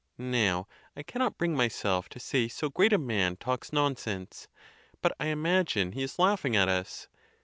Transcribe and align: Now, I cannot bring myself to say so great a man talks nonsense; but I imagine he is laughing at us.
Now, 0.17 0.67
I 0.95 1.03
cannot 1.03 1.37
bring 1.37 1.55
myself 1.55 2.09
to 2.09 2.19
say 2.19 2.47
so 2.47 2.69
great 2.71 2.91
a 2.91 2.97
man 2.97 3.35
talks 3.35 3.71
nonsense; 3.71 4.47
but 4.99 5.13
I 5.19 5.27
imagine 5.27 5.91
he 5.91 6.01
is 6.01 6.17
laughing 6.17 6.55
at 6.55 6.67
us. 6.67 7.07